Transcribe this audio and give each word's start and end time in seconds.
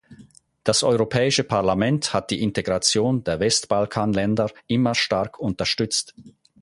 Das 0.63 0.81
Europäische 0.81 1.43
Parlament 1.43 2.11
hat 2.11 2.31
die 2.31 2.41
Integration 2.41 3.23
der 3.23 3.39
Westbalkanländer 3.39 4.49
immer 4.65 4.95
stark 4.95 5.37
unterstützt. 5.37 6.15